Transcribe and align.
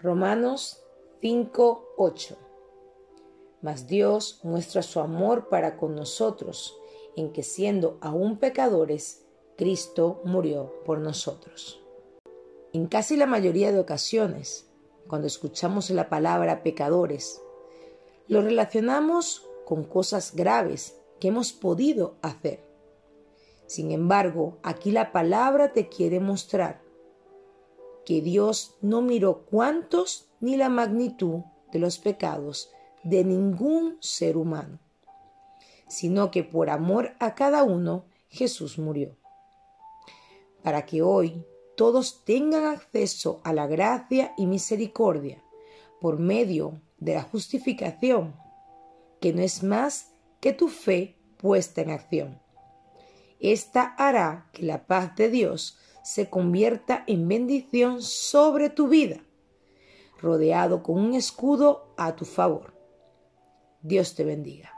Romanos 0.00 0.84
5:8 1.20 2.36
Mas 3.62 3.88
Dios 3.88 4.38
muestra 4.44 4.84
su 4.84 5.00
amor 5.00 5.48
para 5.48 5.76
con 5.76 5.96
nosotros, 5.96 6.78
en 7.16 7.32
que 7.32 7.42
siendo 7.42 7.98
aún 8.00 8.38
pecadores, 8.38 9.26
Cristo 9.56 10.20
murió 10.24 10.72
por 10.84 11.00
nosotros. 11.00 11.82
En 12.72 12.86
casi 12.86 13.16
la 13.16 13.26
mayoría 13.26 13.72
de 13.72 13.80
ocasiones, 13.80 14.70
cuando 15.08 15.26
escuchamos 15.26 15.90
la 15.90 16.08
palabra 16.08 16.62
pecadores, 16.62 17.42
lo 18.28 18.40
relacionamos 18.40 19.48
con 19.64 19.82
cosas 19.82 20.32
graves 20.32 20.96
que 21.18 21.26
hemos 21.26 21.52
podido 21.52 22.14
hacer. 22.22 22.62
Sin 23.66 23.90
embargo, 23.90 24.58
aquí 24.62 24.92
la 24.92 25.10
palabra 25.10 25.72
te 25.72 25.88
quiere 25.88 26.20
mostrar 26.20 26.87
que 28.08 28.22
Dios 28.22 28.74
no 28.80 29.02
miró 29.02 29.44
cuántos 29.44 30.30
ni 30.40 30.56
la 30.56 30.70
magnitud 30.70 31.42
de 31.70 31.78
los 31.78 31.98
pecados 31.98 32.70
de 33.04 33.22
ningún 33.22 33.98
ser 34.00 34.38
humano, 34.38 34.78
sino 35.88 36.30
que 36.30 36.42
por 36.42 36.70
amor 36.70 37.12
a 37.20 37.34
cada 37.34 37.64
uno 37.64 38.06
Jesús 38.30 38.78
murió. 38.78 39.14
Para 40.62 40.86
que 40.86 41.02
hoy 41.02 41.44
todos 41.76 42.24
tengan 42.24 42.64
acceso 42.64 43.42
a 43.44 43.52
la 43.52 43.66
gracia 43.66 44.32
y 44.38 44.46
misericordia 44.46 45.44
por 46.00 46.18
medio 46.18 46.80
de 46.96 47.12
la 47.12 47.22
justificación, 47.24 48.34
que 49.20 49.34
no 49.34 49.42
es 49.42 49.62
más 49.62 50.14
que 50.40 50.54
tu 50.54 50.68
fe 50.68 51.18
puesta 51.36 51.82
en 51.82 51.90
acción. 51.90 52.40
Esta 53.38 53.82
hará 53.98 54.48
que 54.54 54.62
la 54.62 54.86
paz 54.86 55.14
de 55.14 55.28
Dios 55.28 55.76
se 56.08 56.30
convierta 56.30 57.04
en 57.06 57.28
bendición 57.28 58.00
sobre 58.00 58.70
tu 58.70 58.88
vida, 58.88 59.20
rodeado 60.18 60.82
con 60.82 60.98
un 60.98 61.12
escudo 61.12 61.92
a 61.98 62.16
tu 62.16 62.24
favor. 62.24 62.72
Dios 63.82 64.14
te 64.14 64.24
bendiga. 64.24 64.77